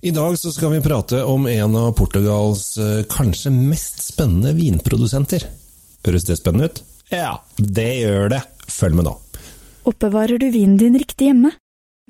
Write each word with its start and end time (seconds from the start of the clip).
I 0.00 0.10
dag 0.10 0.38
så 0.38 0.52
skal 0.52 0.70
vi 0.72 0.80
prate 0.80 1.24
om 1.24 1.46
en 1.46 1.76
av 1.76 1.92
Portugals 1.92 2.78
eh, 2.78 3.02
kanskje 3.10 3.50
mest 3.50 4.04
spennende 4.12 4.52
vinprodusenter. 4.54 5.42
Høres 6.06 6.26
det 6.28 6.36
spennende 6.38 6.68
ut? 6.70 6.82
Ja, 7.10 7.40
det 7.56 7.88
gjør 7.98 8.30
det. 8.30 8.42
Følg 8.70 8.94
med 8.94 9.08
nå. 9.08 9.16
Oppbevarer 9.90 10.38
du 10.38 10.46
vinen 10.54 10.78
din 10.78 10.98
riktig 10.98 11.32
hjemme? 11.32 11.50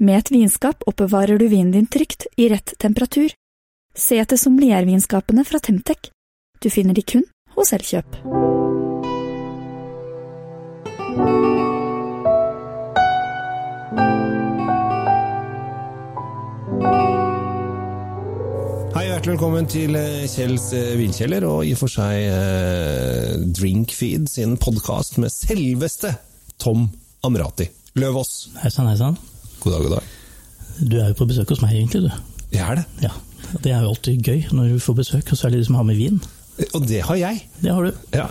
Med 0.04 0.20
et 0.20 0.32
vinskap 0.34 0.84
oppbevarer 0.86 1.40
du 1.40 1.46
vinen 1.48 1.72
din 1.72 1.88
trygt 1.88 2.28
i 2.36 2.50
rett 2.52 2.76
temperatur. 2.78 3.32
Se 3.96 4.20
etter 4.20 4.36
sommeliervinskapene 4.36 5.46
fra 5.48 5.58
Temtec. 5.58 6.12
Du 6.60 6.68
finner 6.70 6.94
de 6.94 7.06
kun 7.08 7.24
hos 7.56 7.72
Elkjøp. 7.72 8.20
Hjertelig 19.28 19.42
velkommen 19.42 19.66
til 19.68 19.96
eh, 19.98 20.24
Kjells 20.24 20.70
eh, 20.72 20.94
vinkjeller, 20.96 21.44
og 21.44 21.66
i 21.66 21.74
og 21.74 21.80
for 21.82 21.92
seg 21.92 22.30
eh, 22.32 23.34
Drinkfeed 23.58 24.24
sin 24.30 24.54
podkast 24.56 25.18
med 25.20 25.28
selveste 25.28 26.14
Tom 26.56 26.86
Amrati 27.26 27.66
Løvaas. 28.00 28.48
Hei 28.62 28.70
sann, 28.72 28.88
hei 28.88 28.96
sann. 28.96 29.18
God 29.60 29.74
dag, 29.74 29.84
god 29.84 29.94
dag. 29.98 30.08
Du 30.80 30.96
er 31.02 31.10
jo 31.10 31.18
på 31.18 31.28
besøk 31.28 31.52
hos 31.52 31.60
meg, 31.60 31.76
egentlig, 31.76 32.06
du. 32.08 32.32
Jeg 32.54 32.64
er 32.64 32.80
det. 32.80 32.86
Ja. 33.04 33.12
Det 33.60 33.72
er 33.74 33.84
jo 33.84 33.92
alltid 33.92 34.24
gøy 34.24 34.48
når 34.54 34.72
du 34.72 34.80
får 34.86 34.96
besøk, 35.02 35.34
og 35.34 35.40
særlig 35.42 35.60
de 35.60 35.68
som 35.68 35.76
har 35.76 35.88
med 35.90 36.00
vin. 36.00 36.20
Og 36.72 36.88
det 36.88 37.02
har 37.06 37.20
jeg. 37.20 37.42
Det 37.60 37.74
har 37.74 37.84
du. 37.84 38.00
Ja. 38.16 38.24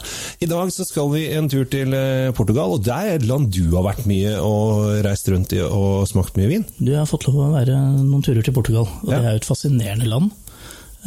I 0.43 0.49
dag 0.49 0.71
så 0.73 0.83
skal 0.87 1.11
vi 1.13 1.27
en 1.37 1.51
tur 1.51 1.67
til 1.69 1.93
eh, 1.93 2.31
Portugal, 2.35 2.73
og 2.73 2.81
det 2.87 2.95
er 2.95 3.19
et 3.19 3.29
land 3.29 3.51
du 3.53 3.67
har 3.75 3.85
vært 3.91 4.09
mye 4.09 4.33
og 4.41 4.97
reist 5.05 5.29
rundt 5.29 5.53
i 5.53 5.61
og 5.61 6.07
smakt 6.09 6.41
mye 6.41 6.49
vin. 6.55 6.65
Du 6.81 6.95
har 6.97 7.05
fått 7.09 7.29
lov 7.29 7.37
å 7.45 7.53
være 7.53 7.77
noen 8.01 8.25
turer 8.25 8.41
til 8.41 8.57
Portugal, 8.57 8.89
og 9.05 9.13
Ja. 9.13 9.21
det 9.21 9.25
er 9.29 9.37
jo 9.37 9.43
et 9.45 9.51
fascinerende 9.53 10.09
land. 10.09 10.33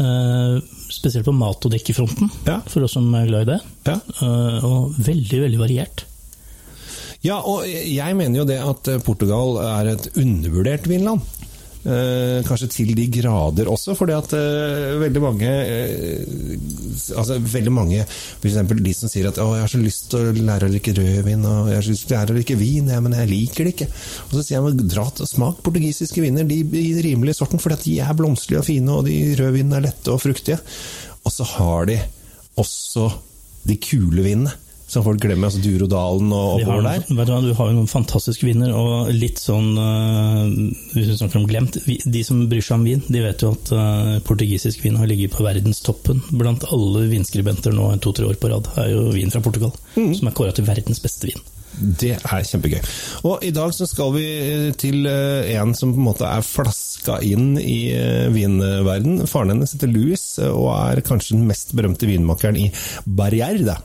Eh, 0.00 0.60
spesielt 0.90 1.26
på 1.26 1.34
mat- 1.36 1.64
og 1.66 1.72
drikkefronten, 1.74 2.30
Ja. 2.46 2.60
for 2.66 2.82
oss 2.86 2.92
som 2.96 3.12
er 3.14 3.26
glad 3.26 3.42
i 3.42 3.50
det. 3.52 3.60
Ja. 3.86 3.98
Eh, 4.22 4.64
og 4.64 4.94
veldig, 4.96 5.40
veldig 5.44 5.58
variert. 5.60 6.04
Ja, 7.22 7.36
og 7.44 7.66
jeg 7.68 8.16
mener 8.16 8.38
jo 8.40 8.46
det 8.48 8.56
at 8.64 8.88
Portugal 9.04 9.58
er 9.60 9.90
et 9.92 10.08
undervurdert 10.16 10.86
vinland. 10.88 11.20
Eh, 11.80 12.42
kanskje 12.44 12.66
til 12.74 12.90
de 12.92 13.06
grader 13.08 13.68
også, 13.72 13.94
fordi 13.96 14.12
at 14.12 14.34
eh, 14.36 14.98
veldig 15.00 15.20
mange 15.24 15.48
eh, 15.48 16.58
Altså 17.16 17.38
veldig 17.40 17.72
mange, 17.72 18.02
f.eks. 18.04 18.58
de 18.84 18.92
som 18.92 19.08
sier 19.08 19.30
at 19.30 19.38
å, 19.40 19.46
jeg 19.56 19.64
har 19.64 19.72
så 19.72 19.80
lyst 19.80 20.10
til 20.12 20.28
å 20.28 20.34
lære 20.36 20.68
å 20.68 20.74
drikke 20.74 20.92
rødvin, 20.98 21.46
og 21.48 21.70
jeg 21.70 21.78
har 21.78 21.86
så 21.86 21.94
lyst 21.94 22.04
til 22.04 22.14
å 22.14 22.20
lære 22.20 22.34
å 22.34 22.36
drikke 22.36 22.58
vin, 22.60 22.92
ja, 22.92 23.00
men 23.00 23.16
jeg 23.16 23.30
liker 23.32 23.64
det 23.64 23.72
ikke. 23.72 23.88
Og 24.26 24.34
så 24.36 24.42
sier 24.44 24.58
jeg 24.58 24.66
men 24.66 24.92
dra 24.92 25.06
og 25.08 25.30
smak 25.30 25.62
portugisiske 25.64 26.22
viner, 26.22 26.44
de 26.46 26.60
i 26.60 26.84
rimelig 27.00 27.38
sorten, 27.40 27.62
fordi 27.62 27.78
at 27.78 27.86
de 27.88 27.96
er 28.04 28.18
blomsterlige 28.20 28.60
og 28.60 28.68
fine, 28.68 28.98
og 28.98 29.08
de 29.08 29.16
rødvinene 29.40 29.80
er 29.80 29.86
lette 29.88 30.12
og 30.12 30.20
fruktige. 30.20 30.60
Og 31.24 31.32
så 31.32 31.48
har 31.56 31.88
de 31.88 31.96
også 32.60 33.08
de 33.64 33.80
kule 33.80 34.28
vinene 34.28 34.52
som 34.90 35.04
folk 35.06 35.20
glemmer, 35.22 35.48
altså 35.50 35.60
Durodalen 35.62 36.32
og 36.34 36.60
oppover 36.60 36.82
der. 36.86 37.04
vet 37.06 37.08
du, 37.08 37.14
hva, 37.34 37.40
du 37.44 37.52
har 37.58 37.70
jo 37.70 37.76
noen 37.78 37.90
fantastiske 37.90 38.46
viner, 38.48 38.72
og 38.74 39.10
litt 39.14 39.38
sånn 39.40 39.70
eh, 39.78 40.42
Hvis 40.96 41.12
vi 41.12 41.16
snakker 41.20 41.40
om 41.40 41.46
glemt 41.50 41.78
De 41.86 42.22
som 42.26 42.42
bryr 42.50 42.64
seg 42.66 42.76
om 42.80 42.84
vin, 42.88 43.02
de 43.06 43.22
vet 43.24 43.44
jo 43.46 43.52
at 43.54 43.72
eh, 43.76 44.16
portugisisk 44.26 44.82
vin 44.84 44.98
har 45.00 45.08
ligget 45.10 45.32
på 45.36 45.46
verdenstoppen 45.46 46.20
blant 46.34 46.66
alle 46.74 47.06
vinskribenter 47.12 47.72
nå 47.76 47.92
to-tre 48.04 48.26
år 48.28 48.36
på 48.42 48.50
rad. 48.52 48.68
Det 48.74 48.84
er 48.88 48.92
jo 48.96 49.06
vin 49.14 49.30
fra 49.32 49.42
Portugal, 49.46 49.72
Mm. 49.96 50.12
som 50.14 50.28
er 50.28 50.34
kåra 50.38 50.52
til 50.54 50.66
verdens 50.68 51.00
beste 51.02 51.26
vin. 51.30 51.40
Det 51.80 52.12
er 52.18 52.42
kjempegøy. 52.44 52.80
Og 53.24 53.44
i 53.46 53.50
dag 53.54 53.70
så 53.72 53.86
skal 53.88 54.10
vi 54.12 54.24
til 54.78 55.06
eh, 55.08 55.52
en 55.56 55.72
som 55.78 55.94
på 55.94 55.98
en 56.02 56.06
måte 56.10 56.26
er 56.28 56.42
flaska 56.44 57.20
inn 57.24 57.54
i 57.62 57.78
vinverden. 58.34 59.22
Faren 59.30 59.54
hennes 59.54 59.72
heter 59.76 59.90
Louis, 59.92 60.24
og 60.50 60.68
er 60.74 61.00
kanskje 61.06 61.36
den 61.38 61.46
mest 61.48 61.72
berømte 61.78 62.08
vinmakeren 62.10 62.58
i 62.60 62.68
Barrière. 63.06 63.78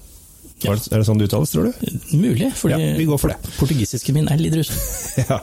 Ja. 0.64 0.72
Er 0.72 0.76
det- 0.80 0.88
Er 0.94 0.98
det 1.02 1.06
sånn 1.08 1.18
det 1.20 1.28
uttales, 1.28 1.52
tror 1.52 1.66
du? 1.68 2.18
Mulig, 2.18 2.54
fordi 2.56 2.78
Ja, 2.80 2.98
vi 2.98 3.06
går 3.06 3.20
for 3.20 3.28
det. 3.28 3.38
portugisiske 3.58 4.14
min 4.14 4.28
er 4.32 4.38
litt 4.38 4.54
rusen. 4.56 4.76
ja. 5.30 5.40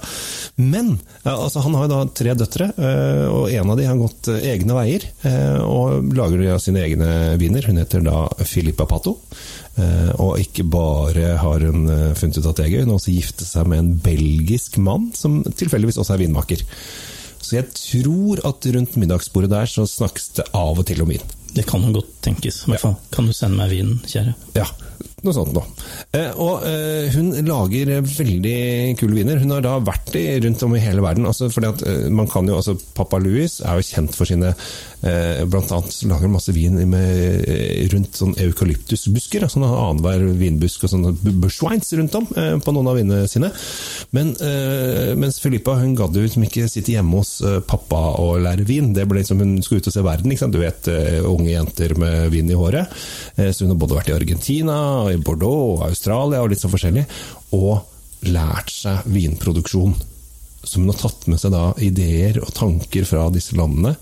Men 0.57 0.99
altså, 1.25 1.61
han 1.63 1.75
har 1.75 1.87
jo 1.87 1.93
da 1.93 2.05
tre 2.13 2.35
døtre, 2.35 2.71
eh, 2.77 3.27
og 3.29 3.51
en 3.53 3.71
av 3.71 3.77
de 3.77 3.85
har 3.87 3.97
gått 4.01 4.29
eh, 4.29 4.41
egne 4.57 4.73
veier. 4.77 5.05
eh, 5.25 5.61
Og 5.63 6.13
lager 6.17 6.43
da 6.45 6.57
sine 6.59 6.81
egne 6.81 7.37
viner. 7.39 7.63
Hun 7.67 7.77
heter 7.77 8.03
da 8.05 8.27
Filippa 8.45 8.87
Pato. 8.87 9.19
Og 10.19 10.37
ikke 10.39 10.65
bare 10.69 11.37
har 11.41 11.61
hun 11.65 11.87
funnet 12.15 12.37
ut 12.39 12.47
at 12.51 12.57
det 12.57 12.67
er 12.67 12.71
gøy, 12.75 12.81
hun 12.85 12.91
har 12.93 12.99
også 13.01 13.15
giftet 13.15 13.47
seg 13.49 13.67
med 13.67 13.79
en 13.79 13.95
belgisk 14.05 14.77
mann, 14.79 15.11
som 15.17 15.43
tilfeldigvis 15.45 15.97
også 15.97 16.13
er 16.15 16.27
vinmaker. 16.27 16.61
Så 17.43 17.57
jeg 17.57 17.71
tror 17.75 18.43
at 18.47 18.67
rundt 18.75 18.97
middagsbordet 19.01 19.49
der 19.51 19.65
så 19.67 19.87
snakkes 19.89 20.29
det 20.37 20.45
av 20.55 20.79
og 20.79 20.85
til 20.87 21.01
om 21.03 21.09
vin. 21.09 21.25
Det 21.55 21.65
kan 21.67 21.85
godt 21.93 22.13
tenkes. 22.25 22.63
I 22.69 22.73
hvert 22.73 22.81
fall. 22.85 22.97
Kan 23.13 23.27
du 23.27 23.33
sende 23.33 23.57
meg 23.59 23.71
vinen, 23.73 23.99
kjære? 24.09 24.35
Ja, 24.57 24.67
noe 25.25 25.35
sånt 25.37 25.53
noe. 25.55 25.65
Eh, 26.17 26.31
og 26.43 26.65
eh, 26.69 27.07
hun 27.15 27.31
lager 27.47 27.93
eh, 27.97 28.07
veldig 28.07 28.57
kule 29.01 29.17
viner. 29.21 29.41
Hun 29.43 29.55
har 29.55 29.65
da 29.65 29.77
vært 29.85 30.15
i, 30.19 30.25
rundt 30.45 30.63
om 30.67 30.75
i 30.77 30.83
hele 30.83 31.05
verden. 31.05 31.27
Altså, 31.31 31.49
fordi 31.53 31.71
at 31.71 31.85
man 32.13 32.29
kan 32.31 32.49
jo, 32.51 32.57
altså 32.59 32.75
Papa 32.97 33.21
Louis 33.23 33.61
er 33.63 33.79
jo 33.81 33.87
kjent 33.93 34.17
for 34.19 34.29
sine 34.29 34.55
Blant 35.03 35.73
annet 35.75 35.97
lager 36.07 36.29
han 36.29 36.31
masse 36.37 36.53
vin 36.55 36.77
med, 36.87 37.41
rundt 37.91 38.15
sånn 38.21 38.37
eukalyptusbusker. 38.39 39.43
Har 39.51 39.73
annenhver 39.89 40.23
vinbusk 40.39 40.85
og 40.87 40.93
sånne 40.93 41.11
bu- 41.19 41.33
bushwines 41.43 41.91
rundt 41.99 42.15
om 42.21 42.29
på 42.63 42.75
noen 42.77 42.91
av 42.93 42.99
vinene 43.01 43.25
sine. 43.27 43.51
Men 44.15 44.31
mens 45.19 45.41
Filippa 45.43 45.75
hun 45.81 45.97
gadd 45.99 46.15
jo 46.15 46.23
liksom 46.23 46.45
ikke 46.47 46.69
sitte 46.71 46.95
hjemme 46.95 47.19
hos 47.19 47.33
pappa 47.67 47.99
og 48.23 48.45
lære 48.47 48.63
vin. 48.69 48.93
Det 48.95 49.09
ble 49.11 49.25
liksom, 49.25 49.43
Hun 49.43 49.57
skulle 49.67 49.83
ut 49.83 49.91
og 49.91 49.97
se 49.97 50.05
verden. 50.07 50.31
ikke 50.37 50.45
sant? 50.45 50.55
Du 50.55 50.63
vet, 50.63 50.93
unge 51.27 51.51
jenter 51.51 51.97
med 51.99 52.31
vin 52.37 52.55
i 52.55 52.61
håret. 52.63 52.95
Så 53.43 53.65
hun 53.67 53.75
har 53.75 53.81
både 53.83 53.99
vært 53.99 54.13
i 54.13 54.17
Argentina, 54.21 54.79
og 55.03 55.12
i 55.13 55.21
Bordeaux 55.21 55.79
og 55.79 55.87
Australia 55.89 56.43
og 56.43 56.53
litt 56.53 56.63
sånn 56.63 56.73
forskjellig, 56.73 57.05
og 57.57 58.29
lært 58.33 58.73
seg 58.73 59.07
vinproduksjon. 59.11 59.95
Så 60.63 60.79
hun 60.79 60.91
har 60.93 61.01
tatt 61.01 61.27
med 61.31 61.41
seg 61.43 61.55
da 61.55 61.71
ideer 61.83 62.39
og 62.43 62.53
tanker 62.55 63.07
fra 63.09 63.27
disse 63.35 63.57
landene 63.59 63.97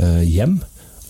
eh, 0.00 0.22
hjem, 0.24 0.60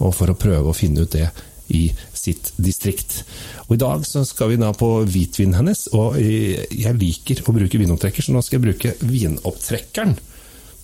og 0.03 0.13
for 0.17 0.31
å 0.31 0.39
prøve 0.39 0.73
å 0.73 0.77
finne 0.77 1.07
ut 1.07 1.15
det 1.15 1.29
i 1.75 1.89
sitt 2.15 2.53
distrikt. 2.63 3.23
Og 3.67 3.77
I 3.77 3.83
dag 3.83 4.05
så 4.07 4.23
skal 4.27 4.53
vi 4.53 4.61
da 4.61 4.73
på 4.77 4.91
hvitvinen 5.07 5.57
hennes, 5.59 5.87
og 5.97 6.19
eh, 6.21 6.67
jeg 6.71 6.99
liker 7.01 7.43
å 7.47 7.55
bruke 7.57 7.81
vinopptrekker, 7.81 8.23
så 8.27 8.35
nå 8.35 8.43
skal 8.45 8.59
jeg 8.59 8.67
bruke 8.69 8.95
vinopptrekkeren. 9.07 10.17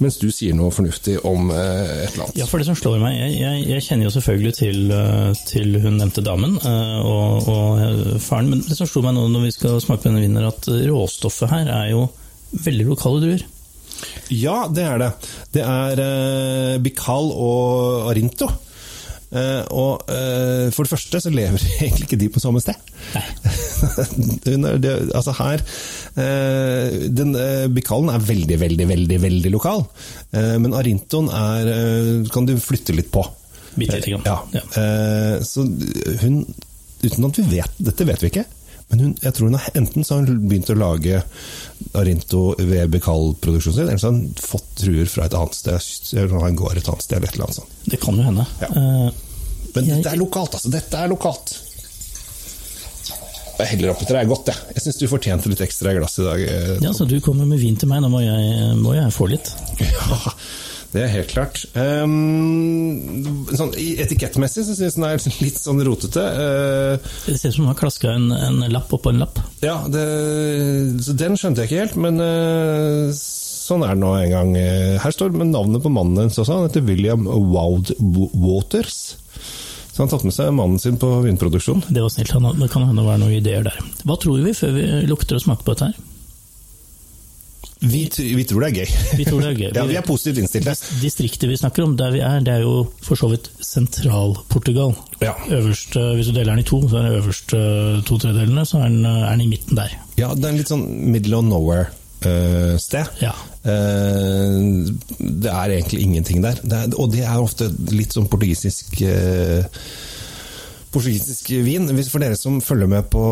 Mens 0.03 0.19
du 0.19 0.29
sier 0.35 0.57
noe 0.59 0.73
fornuftig 0.75 1.19
om 1.29 1.53
eh, 1.55 2.05
et 2.05 2.13
eller 2.13 2.27
annet. 2.27 2.41
Ja, 2.41 2.49
for 2.51 2.59
det 2.63 2.67
som 2.69 2.79
slår 2.79 2.99
meg, 3.03 3.17
jeg, 3.17 3.39
jeg, 3.39 3.63
jeg 3.71 3.87
kjenner 3.87 4.09
jo 4.09 4.15
selvfølgelig 4.17 4.55
til, 4.59 4.81
eh, 4.97 5.43
til 5.49 5.79
hun 5.85 5.99
nevnte 6.01 6.25
damen 6.27 6.59
eh, 6.59 6.99
og, 7.07 7.49
og 7.53 8.21
faren, 8.23 8.51
men 8.53 8.65
det 8.67 8.79
som 8.79 8.91
slo 8.91 9.05
meg 9.07 9.17
nå 9.17 9.29
når 9.31 9.47
vi 9.47 9.55
skal 9.55 9.81
smake 9.85 10.03
på 10.03 10.11
denne 10.11 10.25
vinen, 10.25 10.41
er 10.43 10.51
at 10.51 10.69
råstoffet 10.91 11.53
her 11.53 11.71
er 11.71 11.91
jo 11.93 12.07
veldig 12.67 12.89
lokale 12.91 13.23
druer. 13.23 13.47
Ja, 14.33 14.67
det 14.73 14.85
er 14.89 15.01
det. 15.01 15.11
Det 15.55 15.62
er 15.65 16.03
eh, 16.03 16.77
Bikal 16.83 17.31
og 17.33 18.11
Arinto. 18.11 18.49
Eh, 19.32 19.62
og 19.72 20.03
eh, 20.12 20.69
for 20.75 20.84
det 20.84 20.93
første 20.93 21.20
så 21.25 21.32
lever 21.32 21.62
egentlig 21.81 22.09
ikke 22.09 22.20
de 22.20 22.28
på 22.32 22.43
samme 22.43 22.62
sted. 22.65 22.76
Nei. 23.16 23.26
Altså 25.12 25.32
her 25.34 25.62
eh, 26.20 27.09
den, 27.10 27.32
Bikalen 27.75 28.12
er 28.12 28.22
veldig, 28.22 28.59
veldig, 28.60 28.87
veldig 28.88 29.19
veldig 29.22 29.53
lokal. 29.53 29.82
Men 30.32 30.75
Arintoen 30.76 31.31
er 31.34 31.70
kan 32.32 32.47
du 32.47 32.54
flytte 32.62 32.94
litt 32.94 33.10
på. 33.12 33.25
Bitte 33.75 33.98
lite 33.98 34.15
grann. 34.15 34.53
Ja. 34.54 35.43
Så 35.47 35.66
hun 36.22 36.44
Uten 37.03 37.26
at 37.26 37.38
vi 37.41 37.44
vet 37.56 37.81
Dette 37.82 38.06
vet 38.06 38.22
vi 38.22 38.28
ikke. 38.31 38.44
Men 38.91 39.00
hun, 39.00 39.12
jeg 39.22 39.32
tror 39.34 39.48
hun 39.48 39.54
har, 39.59 39.69
enten 39.78 40.04
så 40.04 40.15
har 40.19 40.26
hun 40.26 40.48
begynt 40.48 40.70
å 40.72 40.76
lage 40.76 41.22
Arinto 41.97 42.43
ved 42.59 42.91
Bekal-produksjonen 42.93 43.76
sin, 43.78 43.88
eller 43.88 43.98
så 44.03 44.10
har 44.10 44.16
hun 44.19 44.34
fått 44.37 44.69
truer 44.82 45.09
fra 45.09 45.25
et 45.28 45.34
annet 45.38 45.54
sted. 45.56 46.19
Eller 46.20 46.38
han 46.44 46.56
går 46.60 46.76
et 46.82 46.88
annet 46.93 47.03
sted, 47.06 47.16
eller 47.19 47.28
et 47.28 47.34
eller 47.38 47.48
annet 47.48 47.60
sånt. 47.62 47.76
Det 47.88 48.00
kan 48.03 48.16
jo 48.20 48.22
hende. 48.28 48.47
Ja. 48.60 48.69
Eh, 48.76 49.11
Men 49.75 49.87
Jeg- 49.87 50.02
dette 50.02 50.12
er 50.12 50.19
lokalt, 50.20 50.52
altså. 50.58 50.69
Dette 50.70 50.94
er 51.00 51.08
lokalt. 51.08 51.55
Jeg 53.58 53.67
heller 53.70 53.93
oppi 53.93 54.06
til 54.08 54.17
er 54.17 54.26
godt, 54.26 54.46
jeg. 54.50 54.56
Jeg 54.75 54.82
syns 54.82 54.99
du 54.99 55.06
fortjente 55.08 55.49
litt 55.49 55.61
ekstra 55.64 55.93
glass 55.96 56.19
i 56.19 56.25
dag. 56.26 56.40
eh, 56.43 56.78
ja, 56.82 56.90
så 56.93 57.06
du 57.08 57.20
kommer 57.20 57.46
med 57.46 57.61
vin 57.61 57.76
til 57.76 57.88
meg, 57.88 58.02
da 58.02 58.08
må 58.12 58.20
jeg, 58.20 58.76
må 58.81 58.94
jeg 58.96 59.12
få 59.14 59.28
litt. 59.31 59.52
Ja, 59.81 60.32
det 60.93 61.03
er 61.06 61.09
helt 61.15 61.31
klart. 61.33 61.62
Um, 61.73 63.47
sånn, 63.56 63.73
etikettmessig 63.77 64.65
så 64.67 64.75
syns 64.77 64.97
den 64.99 65.06
er 65.09 65.23
litt 65.43 65.59
sånn 65.61 65.81
rotete. 65.87 66.21
Uh, 66.21 67.12
Det 67.27 67.39
ser 67.41 67.49
ut 67.53 67.56
som 67.56 67.65
du 67.67 67.71
har 67.73 67.79
klaska 67.81 68.12
en, 68.12 68.29
en 68.37 68.61
lapp 68.73 68.93
oppå 68.93 69.12
en 69.12 69.23
lapp. 69.23 69.41
ja, 69.65 69.79
det, 69.89 70.05
så 71.06 71.15
den 71.17 71.39
skjønte 71.41 71.65
jeg 71.65 71.71
ikke 71.71 71.83
helt, 71.87 71.97
men 72.05 72.21
uh, 72.21 73.09
sånn 73.17 73.85
er 73.87 73.94
det 73.97 74.03
nå 74.03 74.12
en 74.19 74.33
gang. 74.35 74.53
Eh, 74.59 74.97
Her 75.00 75.15
står 75.15 75.33
med 75.39 75.53
navnet 75.55 75.85
på 75.85 75.93
mannen 75.93 76.19
hennes 76.25 76.39
også. 76.43 76.59
Han 76.59 76.69
heter 76.69 76.85
William 76.85 77.25
Woud 77.31 77.93
Waters. 78.35 79.17
Så 79.93 80.00
han 80.00 80.09
har 80.09 80.15
tatt 80.17 80.25
med 80.25 80.33
seg 80.35 80.50
mannen 80.56 80.81
sin 80.83 80.97
på 81.00 81.09
vinproduksjon. 81.25 81.83
Det 81.93 82.00
var 82.03 82.11
snilt. 82.12 82.31
Han- 82.33 82.59
Det 82.59 82.71
kan 82.73 82.83
hende 82.88 83.03
det 83.03 83.09
var 83.09 83.19
noen 83.21 83.37
ideer 83.37 83.62
der. 83.67 83.77
Hva 84.09 84.17
tror 84.21 84.41
vi 84.45 84.53
før 84.56 84.73
vi 84.77 84.87
lukter 85.06 85.37
og 85.37 85.45
smaker 85.45 85.65
på 85.69 85.75
dette 85.75 85.88
her? 85.93 86.09
Vi, 87.82 88.05
vi 88.38 88.44
tror 88.46 88.62
det 88.62 88.69
er 88.70 88.76
gøy. 88.84 88.90
Vi 89.19 89.25
tror 89.26 89.40
det 89.43 89.49
er 89.50 89.56
gøy. 89.58 89.70
ja, 89.79 89.84
vi 89.90 89.96
er 89.99 90.05
positivt 90.06 90.38
innstilte. 90.38 90.70
Dis- 90.70 91.00
Distriktet 91.02 91.50
vi 91.50 91.56
snakker 91.58 91.82
om, 91.87 91.96
der 91.99 92.12
vi 92.14 92.20
er, 92.23 92.38
det 92.46 92.52
er 92.55 92.62
jo 92.62 92.84
for 93.02 93.19
så 93.19 93.26
vidt 93.32 93.49
sentral-Portugal. 93.67 94.94
Ja. 95.23 95.32
Øverst, 95.50 95.96
eh, 95.99 96.12
Hvis 96.19 96.31
du 96.31 96.37
deler 96.37 96.52
den 96.55 96.62
i 96.62 96.69
to, 96.69 96.79
så 96.88 97.00
er 97.00 97.08
den 97.08 97.19
øverste 97.19 97.58
to 98.06 98.19
tredelene, 98.23 98.62
så 98.69 98.79
er 98.84 98.88
den, 98.93 99.02
eh, 99.06 99.26
er 99.26 99.34
den 99.34 99.44
i 99.49 99.50
midten 99.50 99.76
der. 99.81 99.96
Ja, 100.20 100.31
det 100.34 100.44
er 100.46 100.55
en 100.55 100.61
litt 100.62 100.70
sånn 100.70 100.87
middle 101.11 101.37
of 101.43 101.44
nowhere-sted. 101.50 103.11
Ja. 103.23 103.34
det 105.19 105.50
er 105.50 105.75
egentlig 105.76 106.00
ingenting 106.06 106.43
der. 106.44 106.58
Det 106.62 106.73
er, 106.85 106.96
og 106.99 107.12
det 107.12 107.25
er 107.26 107.38
ofte 107.43 107.69
litt 107.90 108.14
sånn 108.14 108.28
portugisisk 108.31 109.02
uh, 109.06 109.62
Portugisisk 110.93 111.49
vin. 111.64 111.87
For 112.05 112.20
dere 112.20 112.37
som 112.37 112.58
følger 112.61 112.90
med 112.90 113.06
på 113.12 113.23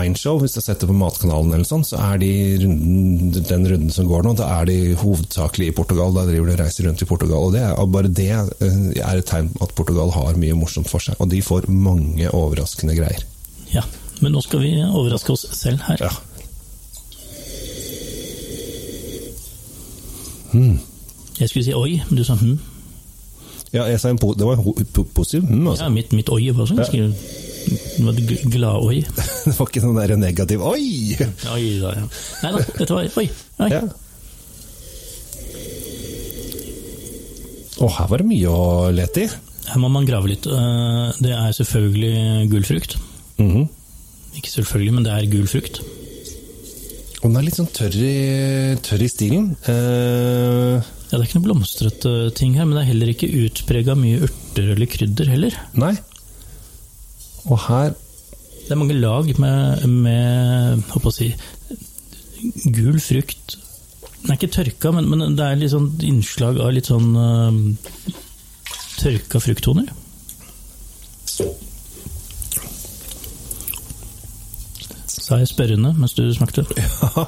The 0.00 0.06
Wine 0.06 0.16
Show, 0.16 0.38
hvis 0.40 0.56
jeg 0.56 0.64
setter 0.64 0.88
på 0.88 0.94
Matkanalen, 0.96 1.52
eller 1.52 1.66
sånn, 1.68 1.84
så 1.84 1.98
er 2.00 2.20
de 2.22 2.30
runden, 2.62 3.32
den 3.34 3.66
runden 3.68 3.90
som 3.92 4.08
går 4.08 4.24
nå, 4.24 4.34
da 4.38 4.48
er 4.60 4.68
de 4.70 4.94
hovedsakelig 5.00 5.70
i 5.70 5.74
Portugal. 5.76 6.14
Da 6.16 6.24
driver 6.28 6.48
de 6.48 6.54
og 6.54 6.60
reiser 6.62 6.88
rundt 6.88 7.02
i 7.02 7.08
Portugal. 7.08 7.48
og 7.48 7.52
det 7.52 7.62
er, 7.66 7.74
Bare 7.90 8.08
det 8.08 8.30
eh, 8.30 8.78
er 8.96 9.20
et 9.20 9.28
tegn 9.28 9.50
at 9.60 9.74
Portugal 9.76 10.12
har 10.14 10.38
mye 10.40 10.56
morsomt 10.56 10.88
for 10.88 11.02
seg. 11.04 11.18
Og 11.20 11.28
de 11.30 11.42
får 11.42 11.68
mange 11.68 12.30
overraskende 12.30 12.96
greier. 12.96 13.26
ja. 13.74 13.84
Men 14.20 14.34
nå 14.36 14.42
skal 14.44 14.60
vi 14.60 14.74
overraske 14.84 15.32
oss 15.32 15.46
selv 15.56 15.80
her. 15.86 15.96
Ja. 16.04 16.10
Jeg 21.40 21.48
skulle 21.48 21.64
si 21.64 21.72
oi, 21.72 22.02
men 22.10 22.18
du 22.18 22.24
sa 22.26 22.36
hm. 22.36 22.58
Ja, 23.72 23.86
jeg 23.88 24.00
sa 24.02 24.10
en 24.10 24.18
po 24.20 24.34
det 24.36 24.44
var 24.44 24.58
en 24.58 24.86
po 24.92 25.06
positiv 25.14 25.46
hm, 25.48 25.62
altså. 25.70 25.86
Ja, 25.86 25.88
mitt, 25.94 26.12
mitt 26.12 26.28
oi 26.28 26.50
var 26.52 26.68
sånn 26.68 26.82
ganske 26.82 27.00
Det 27.00 27.49
var 28.04 28.18
et 28.18 28.44
glad-oi. 28.52 29.00
Det 29.46 29.54
var 29.56 29.68
ikke 29.70 29.82
noen 29.84 29.98
der 30.00 30.16
negativ 30.20 30.62
Oi! 30.66 31.16
Oi 31.54 31.64
da, 31.82 31.92
ja. 31.96 32.06
Nei 32.44 32.52
da, 32.56 32.62
dette 32.78 32.96
var 32.96 33.06
oi. 33.20 33.26
oi. 33.64 33.70
Ja. 33.72 33.82
Og 37.80 37.88
her 37.96 38.10
var 38.10 38.20
det 38.20 38.28
mye 38.28 38.50
å 38.52 38.64
lete 38.92 39.24
i. 39.24 39.28
Her 39.70 39.80
må 39.80 39.88
man 39.92 40.08
grave 40.08 40.28
litt. 40.32 40.46
Eh, 40.50 41.12
Det 41.22 41.32
er 41.32 41.54
selvfølgelig 41.56 42.48
gul 42.52 42.66
frukt. 42.68 42.96
Mhm. 43.40 43.68
Ikke 44.36 44.52
selvfølgelig, 44.52 44.92
men 44.94 45.06
det 45.06 45.12
er 45.14 45.30
gul 45.32 45.48
frukt. 45.50 45.80
Og 47.20 47.26
den 47.28 47.36
er 47.36 47.44
litt 47.44 47.56
sånn 47.58 47.68
tørr 47.76 47.96
i, 48.00 48.12
tørr 48.80 49.02
i 49.04 49.08
stilen. 49.12 49.50
Uh... 49.68 50.78
Ja, 51.10 51.18
Det 51.18 51.18
er 51.18 51.24
ikke 51.26 51.40
noe 51.40 51.48
blomstrete 51.48 52.12
ting 52.38 52.54
her, 52.56 52.64
men 52.68 52.78
det 52.78 52.84
er 52.84 52.90
heller 52.92 53.10
ikke 53.12 53.28
utprega 53.42 53.96
mye 53.98 54.20
urter 54.28 54.70
eller 54.76 54.86
krydder 54.88 55.28
heller. 55.32 55.56
nei. 55.74 55.96
Og 57.48 57.58
her 57.68 57.94
Det 57.94 58.74
er 58.74 58.78
mange 58.78 58.98
lag 59.00 59.26
med, 59.42 59.86
med 59.88 60.82
håper 60.92 61.10
å 61.10 61.14
si, 61.14 61.32
gul 62.70 63.00
frukt. 63.02 63.56
Den 64.20 64.30
er 64.30 64.36
ikke 64.36 64.52
tørka, 64.54 64.92
men, 64.94 65.08
men 65.10 65.34
det 65.34 65.46
er 65.46 65.58
litt 65.58 65.72
sånn 65.72 65.88
innslag 66.06 66.60
av 66.62 66.70
litt 66.76 66.90
sånn 66.90 67.08
uh, 67.16 67.50
tørka 69.00 69.40
frukttoner. 69.42 69.90
Sa 75.10 75.40
jeg 75.40 75.50
spørrende 75.50 75.94
mens 75.98 76.14
du 76.18 76.24
smakte? 76.36 76.66
Ja. 77.10 77.26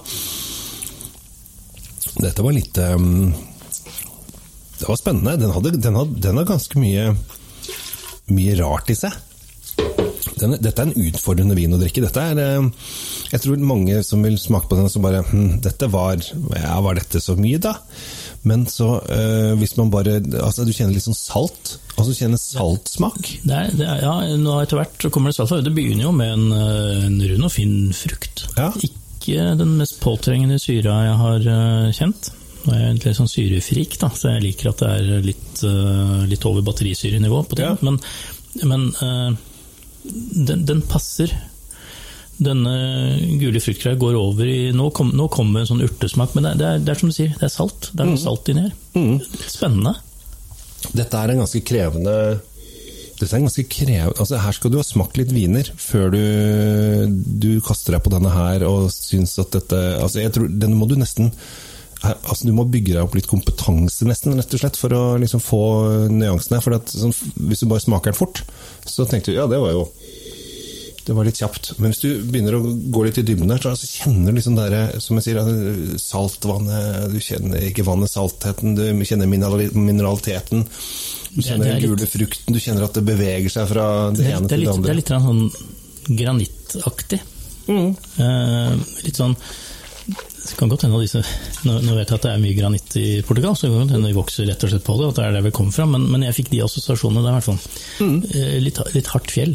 Dette 2.22 2.44
var 2.44 2.52
litt 2.54 2.76
um, 2.78 3.32
Det 4.78 4.86
var 4.86 4.98
spennende. 5.00 5.36
Den, 5.40 5.52
hadde, 5.54 5.72
den, 5.78 5.96
hadde, 5.96 6.20
den 6.22 6.38
har 6.38 6.46
ganske 6.46 6.78
mye, 6.78 7.12
mye 8.30 8.56
rart 8.60 8.92
i 8.92 8.96
seg. 8.98 9.16
Den, 10.42 10.56
dette 10.62 10.82
er 10.82 10.90
en 10.90 11.08
utfordrende 11.08 11.56
vin 11.58 11.74
å 11.74 11.80
drikke. 11.80 12.02
Dette 12.04 12.24
er 12.32 12.40
ehm, 12.42 12.72
Jeg 13.30 13.44
tror 13.44 13.62
mange 13.64 14.00
som 14.06 14.24
vil 14.24 14.38
smake 14.40 14.68
på 14.70 14.78
den, 14.78 14.90
som 14.92 15.04
bare 15.04 15.22
hm, 15.28 15.60
Dette 15.64 15.88
var 15.92 16.20
Ja, 16.20 16.80
var 16.84 16.98
dette 16.98 17.22
så 17.22 17.36
mye, 17.38 17.60
da? 17.62 17.76
Men 18.48 18.66
så, 18.66 18.96
øh, 19.06 19.52
hvis 19.60 19.76
man 19.78 19.92
bare 19.92 20.18
Altså, 20.42 20.66
du 20.66 20.72
kjenner 20.74 20.96
litt 20.96 21.06
sånn 21.06 21.18
salt. 21.18 21.76
Altså, 21.94 22.10
du 22.10 22.18
kjenner 22.18 22.40
saltsmak. 22.40 23.20
Det 23.46 23.54
er, 23.54 23.70
det 23.78 23.86
er, 23.86 24.02
ja, 24.02 24.16
nå 24.40 24.58
Etter 24.62 24.80
hvert 24.80 25.06
så 25.06 25.12
kommer 25.14 25.30
det 25.30 25.38
salt. 25.38 25.54
Det 25.62 25.74
begynner 25.76 26.08
jo 26.08 26.12
med 26.16 26.34
en, 26.34 26.48
eh, 26.56 27.06
en 27.06 27.22
rund 27.30 27.48
og 27.48 27.54
fin 27.54 27.76
frukt. 27.96 28.46
Ja. 28.58 28.72
Ikke 28.82 29.52
den 29.58 29.76
mest 29.78 30.00
påtrengende 30.02 30.58
syra 30.62 30.98
jeg 31.06 31.18
har 31.22 31.50
eh, 31.54 31.90
kjent. 31.94 32.32
Nå 32.62 32.74
er 32.74 32.78
jeg 32.78 32.90
egentlig 32.92 33.14
sånn 33.18 33.30
syrefrik, 33.30 33.96
da, 33.98 34.10
så 34.14 34.36
jeg 34.36 34.44
liker 34.44 34.70
at 34.70 34.82
det 34.82 34.90
er 34.96 35.24
litt, 35.26 35.62
eh, 35.66 36.18
litt 36.30 36.44
over 36.46 36.62
batterisyrenivå 36.66 37.40
på 37.48 37.58
ting. 37.58 37.72
Ja. 37.72 37.78
Men, 37.82 37.98
men 38.70 38.84
eh, 39.02 39.40
den, 40.02 40.64
den 40.68 40.82
passer. 40.88 41.32
Denne 42.42 42.72
gule 43.38 43.60
fruktgreia 43.62 43.98
går 44.00 44.16
over 44.18 44.48
i 44.48 44.72
Nå, 44.74 44.88
kom, 44.96 45.12
kommer 45.30 45.62
en 45.62 45.68
sånn 45.68 45.84
urtesmak, 45.84 46.32
men 46.34 46.48
det 46.48 46.66
er, 46.66 46.80
det, 46.82 46.94
er, 46.94 46.98
som 46.98 47.12
du 47.12 47.16
sier, 47.16 47.34
det 47.38 47.46
er 47.48 47.54
salt. 47.54 47.90
Det 47.92 48.02
er 48.02 48.10
noe 48.10 48.22
salt 48.22 48.48
inni 48.50 48.64
her. 48.66 48.72
Mm. 48.96 49.20
Spennende. 49.46 49.94
Dette 50.90 51.20
er 51.20 51.34
en 51.34 51.44
ganske 51.44 51.62
krevende 51.66 52.16
dette 53.22 53.36
er 53.36 53.44
ganske 53.44 53.62
krevende, 53.70 54.16
altså 54.18 54.38
Her 54.42 54.54
skal 54.56 54.72
du 54.72 54.78
ha 54.80 54.84
smakt 54.86 55.18
litt 55.20 55.30
viner 55.30 55.68
før 55.78 56.08
du, 56.10 56.22
du 57.12 57.50
kaster 57.62 57.94
deg 57.94 58.02
på 58.02 58.10
denne 58.10 58.32
her 58.34 58.64
og 58.66 58.88
syns 58.90 59.36
at 59.38 59.52
dette 59.54 59.78
altså 60.00 60.24
jeg 60.24 60.32
tror, 60.34 60.48
Denne 60.50 60.78
må 60.78 60.88
du 60.90 60.96
nesten 60.98 61.30
altså 62.02 62.46
Du 62.48 62.52
må 62.56 62.64
bygge 62.68 62.94
deg 62.96 63.02
opp 63.04 63.14
litt 63.14 63.28
kompetanse, 63.30 64.04
nesten, 64.08 64.34
rett 64.38 64.54
og 64.56 64.60
slett, 64.64 64.78
for 64.80 64.94
å 64.96 65.02
liksom 65.22 65.40
få 65.42 65.60
nyansene. 66.10 66.60
For 66.64 66.74
at, 66.78 66.90
sånn, 66.90 67.14
Hvis 67.48 67.62
du 67.62 67.68
bare 67.70 67.84
smaker 67.84 68.10
den 68.12 68.18
fort, 68.18 68.42
så 68.84 69.06
tenkte 69.06 69.30
du 69.32 69.38
ja, 69.38 69.46
det 69.50 69.60
var 69.62 69.72
jo 69.76 69.86
det 71.02 71.16
var 71.18 71.26
litt 71.26 71.34
kjapt. 71.40 71.72
Men 71.82 71.90
hvis 71.90 71.98
du 72.04 72.10
begynner 72.30 72.54
å 72.54 72.60
gå 72.94 73.00
litt 73.02 73.16
i 73.18 73.24
dybden 73.26 73.50
der, 73.50 73.58
så 73.74 73.88
kjenner 73.90 74.30
du 74.30 74.36
liksom 74.38 74.54
der, 74.54 74.76
som 75.02 75.18
jeg 75.18 75.24
sier, 75.26 75.40
saltvannet 75.98 77.08
Du 77.10 77.18
kjenner 77.18 77.64
ikke 77.66 77.82
vannet, 77.88 78.12
saltheten, 78.12 78.76
du 78.78 78.84
kjenner 79.02 79.26
mineraliteten. 79.26 80.62
Du 81.34 81.40
kjenner 81.42 81.66
er 81.66 81.72
den 81.72 81.80
litt- 81.82 81.90
gule 81.90 82.06
frukten, 82.06 82.54
du 82.54 82.60
kjenner 82.62 82.86
at 82.86 82.94
det 82.94 83.02
beveger 83.08 83.50
seg 83.50 83.66
fra 83.72 83.88
det, 84.14 84.22
Det 84.22 84.30
ene 84.30 84.46
det 84.46 84.60
litt, 84.62 84.62
til 84.62 84.62
det 84.62 84.74
andre. 84.76 84.86
det 84.86 84.92
er 84.92 85.00
litt 85.00 85.12
sånn 85.26 86.16
granittaktig. 86.22 87.20
Eh, 87.72 88.72
litt 89.06 89.18
sånn 89.18 89.36
det 90.42 90.56
kan 90.58 90.68
godt 90.72 90.82
hende 90.86 91.00
disse, 91.02 91.22
nå, 91.66 91.78
nå 91.86 91.94
vet 91.96 92.08
jeg 92.10 92.18
at 92.18 92.24
det 92.26 92.30
er 92.34 92.40
mye 92.42 92.56
granitt 92.58 92.96
i 92.98 93.06
Portugal, 93.26 93.54
så 93.56 93.66
det 93.66 93.72
kan 93.74 93.84
godt 93.86 93.96
hende 93.96 94.10
de 94.12 94.16
vokser 94.18 94.48
rett 94.50 94.64
og 94.66 94.72
slett 94.72 94.86
på 94.86 94.96
det, 95.00 95.10
at 95.12 95.18
det 95.20 95.26
er 95.28 95.36
der 95.38 95.44
vi 95.46 95.52
kommer 95.54 95.72
fra, 95.76 95.86
men, 95.86 96.08
men 96.10 96.24
jeg 96.26 96.36
fikk 96.40 96.50
de 96.54 96.62
assosiasjonene 96.66 97.22
der 97.24 97.34
i 97.34 97.38
hvert 97.38 97.50
fall. 97.50 97.60
Mm. 98.02 98.16
litt, 98.66 98.80
litt 98.96 99.10
hardt 99.14 99.30
fjell. 99.34 99.54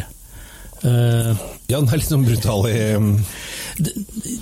Uh, 0.84 1.34
Ja, 1.68 1.80
den 1.82 1.88
er 1.90 1.98
litt 1.98 2.08
sånn 2.12 2.22
brutal 2.28 2.68
i 2.70 2.76
um, 2.96 3.08
det, 3.82 3.96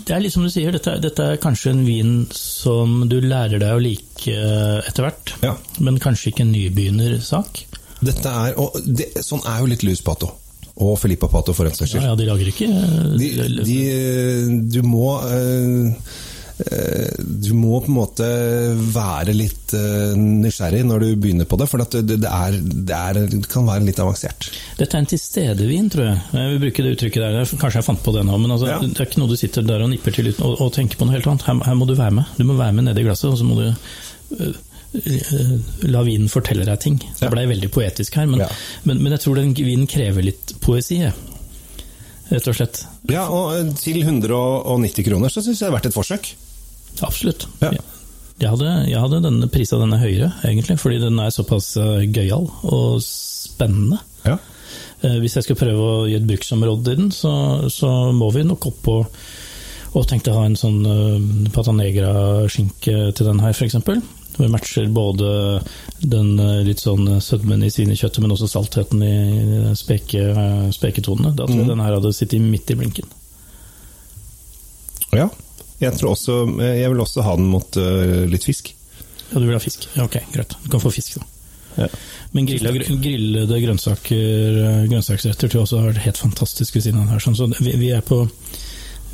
det 0.06 0.12
er 0.14 0.20
litt 0.22 0.34
som 0.36 0.44
du 0.44 0.50
sier, 0.52 0.76
dette, 0.76 0.98
dette 1.02 1.24
er 1.32 1.40
kanskje 1.42 1.72
en 1.72 1.86
vin 1.88 2.12
som 2.36 3.06
du 3.10 3.16
lærer 3.24 3.58
deg 3.64 3.72
å 3.72 3.80
like 3.82 4.32
eh, 4.36 4.82
etter 4.86 5.08
hvert, 5.08 5.34
Ja. 5.44 5.54
men 5.84 5.98
kanskje 6.04 6.34
ikke 6.34 6.44
en 6.46 6.52
nybegynnersak. 6.54 7.64
Dette 8.06 8.30
er, 8.32 8.54
og 8.60 8.76
det, 8.86 9.10
Sånn 9.24 9.42
er 9.48 9.64
jo 9.64 9.72
litt 9.72 9.84
Luis 9.88 10.04
Pato. 10.06 10.30
Og 10.76 10.98
Filippa 11.00 11.30
Pato, 11.32 11.54
for 11.56 11.68
en 11.70 11.72
saks 11.76 11.94
Ja, 11.96 12.02
skyld. 12.02 12.08
ja, 12.12 12.16
de 12.20 12.26
lager 12.28 12.50
ikke 12.52 12.68
De, 13.16 13.30
de, 13.64 13.78
du 14.76 14.82
må 14.84 15.14
eh, 15.24 15.96
Du 16.58 17.50
må 17.58 17.82
på 17.84 17.90
en 17.92 17.98
måte 17.98 18.26
være 18.96 19.34
litt 19.36 19.74
eh, 19.76 20.14
nysgjerrig 20.16 20.86
når 20.88 21.04
du 21.04 21.08
begynner 21.20 21.48
på 21.52 21.58
det, 21.60 21.68
for 21.68 21.82
det, 21.84 22.04
det, 22.08 22.16
er, 22.30 22.56
det, 22.64 22.96
er, 22.96 23.20
det 23.34 23.42
kan 23.52 23.66
være 23.68 23.84
litt 23.84 24.00
avansert. 24.00 24.48
Dette 24.80 24.96
er 24.96 25.04
en 25.04 25.10
tilstedevin, 25.12 25.90
tror 25.92 26.06
jeg. 26.08 26.22
Jeg 26.38 26.54
vil 26.54 26.62
bruke 26.64 26.86
det 26.86 26.94
uttrykket 26.96 27.26
der. 27.26 27.52
Kanskje 27.60 27.82
jeg 27.82 27.88
fant 27.90 28.04
på 28.06 28.14
det 28.16 28.24
nå, 28.30 28.38
men 28.40 28.56
altså, 28.56 28.70
Ja. 28.72 28.78
det 28.86 28.96
er 28.96 29.10
ikke 29.10 29.20
noe 29.24 29.34
du 29.34 29.36
sitter 29.40 29.68
der 29.68 29.84
og 29.84 29.92
nipper 29.92 30.16
til 30.16 30.32
uten 30.32 30.48
og 30.56 30.72
tenker 30.78 30.96
på 31.02 31.10
noe 31.10 31.18
helt 31.18 31.28
annet. 31.28 31.44
Her, 31.50 31.60
her 31.68 31.76
må 31.82 31.90
du 31.90 31.96
være 32.00 32.16
med. 32.22 32.32
Du 32.40 32.46
må 32.48 32.56
være 32.60 32.78
med 32.80 32.88
nedi 32.88 33.04
glasset, 33.04 33.34
og 33.34 33.38
så 33.42 33.50
må 33.50 33.60
du 33.60 33.68
øh, 33.68 34.56
øh, 34.96 35.54
la 35.92 36.06
vinen 36.08 36.32
fortelle 36.32 36.64
deg 36.72 36.80
ting. 36.88 37.02
Det 37.20 37.34
ble 37.36 37.46
veldig 37.52 37.72
poetisk 37.76 38.16
her, 38.22 38.32
men, 38.32 38.46
Ja. 38.46 38.50
men, 38.88 39.04
men 39.04 39.12
jeg 39.18 39.26
tror 39.28 39.42
den 39.44 39.52
vinen 39.60 39.92
krever 39.92 40.24
litt 40.24 40.56
poesi. 40.64 41.02
Rett 42.32 42.48
og 42.50 42.56
slett. 42.58 42.80
Ja, 43.12 43.28
og 43.30 43.52
eh, 43.60 43.68
til 43.78 44.00
190 44.02 45.04
kroner 45.12 45.30
så 45.30 45.44
syns 45.46 45.60
jeg 45.60 45.68
det 45.68 45.74
er 45.74 45.78
verdt 45.78 45.92
et 45.92 46.00
forsøk. 46.00 46.32
Absolutt. 47.04 47.48
Ja. 47.62 47.74
Jeg 48.40 48.52
hadde, 48.52 48.72
jeg 48.90 49.00
hadde 49.00 49.22
denne 49.24 49.48
prisa 49.52 49.80
denne 49.80 50.00
høyere, 50.00 50.34
egentlig, 50.44 50.76
fordi 50.80 51.00
den 51.00 51.20
er 51.24 51.32
såpass 51.32 51.74
øh, 51.80 52.04
gøyal 52.12 52.50
og 52.68 53.00
spennende. 53.04 54.02
Ja. 54.26 54.38
Eh, 55.04 55.18
Hvis 55.24 55.38
jeg 55.38 55.48
skal 55.48 55.60
prøve 55.60 55.88
å 55.88 56.04
gi 56.10 56.18
et 56.20 56.28
bruksområde 56.28 56.96
i 56.96 57.00
den, 57.00 57.12
så, 57.16 57.32
så 57.72 58.12
må 58.16 58.30
vi 58.36 58.44
nok 58.48 58.68
opp 58.72 58.82
på 58.86 59.00
og 59.96 60.04
tenkte 60.10 60.34
å 60.34 60.42
ha 60.42 60.48
en 60.50 60.58
sånn 60.60 60.82
uh, 60.84 61.52
patanegra-skinke 61.56 63.14
til 63.16 63.28
den 63.30 63.40
her, 63.40 63.54
f.eks. 63.56 63.78
Vi 64.36 64.50
matcher 64.52 64.90
både 64.92 65.30
den 66.04 66.34
eh, 66.44 66.58
litt 66.68 66.82
sånn 66.84 67.08
sødmen 67.24 67.64
i 67.64 67.70
svinekjøttet, 67.72 68.20
men 68.20 68.34
også 68.36 68.50
saltheten 68.52 69.04
i 69.08 69.14
speke, 69.80 70.26
eh, 70.34 70.66
speketonene. 70.76 71.32
Da 71.38 71.48
tror 71.48 71.62
jeg 71.62 71.70
den 71.70 71.84
her 71.86 71.96
hadde 71.96 72.12
sittet 72.12 72.44
midt 72.44 72.74
i 72.74 72.76
blinken. 72.82 73.08
ja. 75.16 75.30
Jeg, 75.86 76.00
tror 76.00 76.16
også, 76.16 76.42
eh, 76.60 76.82
jeg 76.82 76.92
vil 76.92 77.04
også 77.04 77.24
ha 77.26 77.38
den 77.40 77.48
mot 77.52 77.80
uh, 77.80 78.26
litt 78.30 78.46
fisk. 78.48 78.74
Ja, 79.32 79.40
du 79.40 79.46
vil 79.46 79.56
ha 79.56 79.62
fisk? 79.62 79.88
Ja, 79.96 80.06
ok, 80.06 80.20
greit. 80.34 80.56
Du 80.64 80.70
kan 80.74 80.84
få 80.84 80.92
fisk, 80.94 81.18
da. 81.20 81.32
Ja. 81.76 81.90
Men 82.32 82.48
grilla, 82.48 82.72
grillede 82.72 83.58
grønnsaker, 83.60 84.60
eh, 84.62 84.86
grønnsaksretter 84.92 85.52
tror 85.52 85.60
jeg 85.60 85.68
også 85.68 85.82
har 85.82 85.92
vært 85.92 86.06
helt 86.06 86.22
fantastisk 86.22 86.78
ved 86.78 86.86
siden 86.86 87.02
av 87.02 87.06
den 87.06 87.16
her. 87.16 87.24
Sånn, 87.24 87.38
så 87.40 87.50
vi, 87.60 87.76
vi 87.82 87.92
er 87.96 88.06
på 88.06 88.26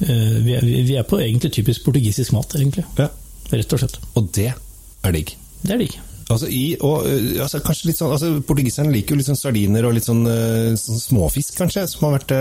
vi, 0.02 0.56
er, 0.58 0.64
vi 0.66 0.96
er 0.98 1.06
på 1.06 1.20
egentlig 1.22 1.52
typisk 1.54 1.84
portugisisk 1.86 2.34
mat, 2.34 2.56
egentlig. 2.58 2.88
Ja. 2.98 3.12
Rett 3.52 3.76
og 3.76 3.82
slett. 3.84 4.00
Og 4.18 4.32
det 4.34 4.48
er 4.50 5.14
digg. 5.14 5.36
Det 5.62 5.76
er 5.76 5.84
digg. 5.84 6.00
Altså, 6.32 6.48
i, 6.50 6.64
og, 6.82 7.06
altså, 7.44 7.60
kanskje 7.62 7.92
litt 7.92 8.00
sånn, 8.00 8.14
altså, 8.16 8.32
Portugiserne 8.48 8.94
liker 8.96 9.14
jo 9.14 9.20
litt 9.20 9.30
sånn 9.30 9.38
sardiner 9.38 9.86
og 9.86 9.94
litt 9.94 10.08
sånn, 10.08 10.24
sånn 10.80 11.04
småfisk, 11.04 11.54
kanskje, 11.60 11.86
som 11.92 12.08
har 12.08 12.18
vært 12.18 12.34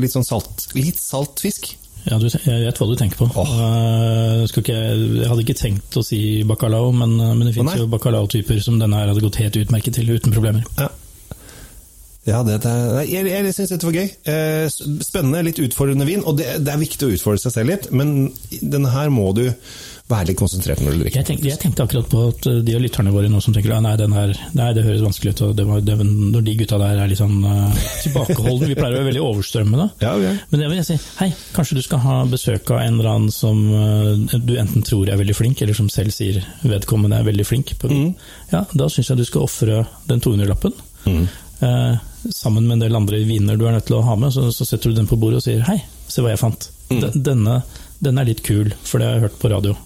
litt 0.00 0.16
sånn 0.16 0.24
salt. 0.24 0.64
Litt 0.78 1.02
salt 1.02 1.44
fisk. 1.44 1.74
Ja, 2.04 2.18
du, 2.20 2.26
jeg 2.28 2.66
vet 2.66 2.80
hva 2.80 2.88
du 2.90 2.96
tenker 3.00 3.22
på. 3.22 3.28
Oh. 3.32 3.54
Jeg, 3.54 4.50
ikke, 4.60 4.74
jeg 4.76 5.28
hadde 5.30 5.44
ikke 5.46 5.56
tenkt 5.56 5.96
å 5.96 6.02
si 6.04 6.18
bacalao, 6.48 6.90
men, 6.92 7.16
men 7.16 7.48
det 7.48 7.64
nei. 7.64 7.78
jo 7.80 7.88
bacalao-typer 7.92 8.60
som 8.64 8.76
denne 8.80 9.00
her 9.00 9.08
hadde 9.12 9.24
gått 9.24 9.40
helt 9.40 9.56
utmerket 9.62 9.96
til 9.96 10.12
uten 10.12 10.34
problemer. 10.34 10.66
Ja. 10.76 10.90
Ja, 12.24 12.38
det, 12.40 12.62
det, 12.64 12.70
nei, 12.72 13.04
jeg, 13.12 13.28
jeg 13.28 13.52
syns 13.52 13.72
dette 13.74 13.84
var 13.84 13.96
gøy. 13.98 14.06
Eh, 14.32 14.66
spennende, 15.04 15.42
litt 15.44 15.60
utfordrende 15.60 16.06
vin. 16.08 16.22
Og 16.24 16.38
det, 16.38 16.54
det 16.64 16.72
er 16.72 16.80
viktig 16.80 17.08
å 17.08 17.16
utfordre 17.18 17.42
seg 17.42 17.52
selv 17.52 17.72
litt, 17.74 17.90
men 17.92 18.14
denne 18.62 18.92
her 18.94 19.12
må 19.12 19.28
du 19.36 19.44
være 20.10 20.28
litt 20.28 20.38
konsentrert 20.38 20.82
når 20.84 20.96
du 20.96 21.02
drikker. 21.02 21.22
Jeg 21.22 21.26
tenkte, 21.30 21.48
jeg 21.48 21.60
tenkte 21.62 21.84
akkurat 21.86 22.08
på 22.12 22.22
at 22.28 22.48
eh, 22.50 22.58
de 22.66 22.74
av 22.76 22.82
lytterne 22.84 23.12
våre 23.14 23.30
nå 23.32 23.38
som 23.40 23.54
tenker 23.56 23.72
at 23.72 23.84
nei, 23.84 23.94
her, 24.18 24.34
nei, 24.58 24.66
det 24.76 24.84
høres 24.84 25.04
vanskelig 25.04 25.32
ut. 25.32 25.42
og 25.46 25.54
det 25.56 25.64
var, 25.68 25.80
det, 25.86 25.96
Når 26.04 26.44
de 26.44 26.56
gutta 26.60 26.80
der 26.82 27.00
er 27.00 27.08
litt 27.08 27.20
sånn 27.22 27.38
uh, 27.40 27.86
tilbakeholdne, 28.02 28.68
vi 28.68 28.76
pleier 28.76 28.96
å 28.96 29.00
være 29.00 29.08
veldig 29.08 29.22
overstrømmende. 29.24 29.86
Ja, 30.04 30.12
okay. 30.18 30.36
Men 30.50 30.64
jeg 30.66 30.72
vil 30.74 30.82
si, 30.90 30.98
hei, 31.22 31.30
kanskje 31.56 31.78
du 31.78 31.84
skal 31.86 32.02
ha 32.04 32.18
besøk 32.28 32.74
av 32.74 32.82
en 32.82 32.98
eller 32.98 33.10
annen 33.14 33.32
som 33.32 33.62
uh, 33.72 34.36
du 34.36 34.56
enten 34.60 34.84
tror 34.84 35.08
er 35.08 35.20
veldig 35.20 35.38
flink, 35.38 35.64
eller 35.64 35.78
som 35.78 35.88
selv 35.92 36.12
sier 36.12 36.42
vedkommende 36.68 37.22
er 37.22 37.30
veldig 37.30 37.48
flink 37.48 37.72
på 37.80 37.88
vin. 37.92 38.12
Ja, 38.52 38.66
da 38.76 38.90
syns 38.92 39.08
jeg 39.08 39.22
du 39.22 39.24
skal 39.28 39.48
ofre 39.48 39.86
den 40.10 40.20
200-lappen. 40.24 40.76
Eh, 41.64 41.96
sammen 42.30 42.66
med 42.66 42.74
en 42.74 42.80
del 42.80 42.96
andre 42.96 43.22
viner 43.24 43.56
du 43.56 43.66
er 43.66 43.76
nødt 43.76 43.86
til 43.88 43.98
å 43.98 44.04
ha 44.04 44.16
med, 44.18 44.32
så, 44.34 44.50
så 44.52 44.66
setter 44.66 44.90
du 44.90 44.98
den 44.98 45.08
på 45.08 45.18
bordet 45.20 45.40
og 45.40 45.46
sier 45.46 45.64
hei, 45.68 45.78
se 46.08 46.24
hva 46.24 46.32
jeg 46.32 46.40
fant. 46.40 46.68
Mm. 46.90 47.04
Denne, 47.14 47.58
den 48.04 48.20
er 48.20 48.28
litt 48.28 48.42
kul, 48.46 48.72
for 48.84 49.00
det 49.00 49.08
har 49.08 49.18
jeg 49.18 49.26
hørt 49.28 49.40
på 49.40 49.52
radio. 49.52 49.76